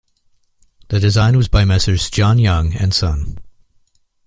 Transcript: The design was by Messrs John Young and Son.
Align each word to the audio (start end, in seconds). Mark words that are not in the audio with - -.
The 0.87 0.99
design 0.99 1.37
was 1.37 1.47
by 1.47 1.63
Messrs 1.63 2.09
John 2.09 2.39
Young 2.39 2.73
and 2.73 2.91
Son. 2.91 3.37